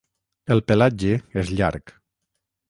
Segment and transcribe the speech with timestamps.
[0.55, 1.11] El pelatge
[1.43, 1.95] és llarg.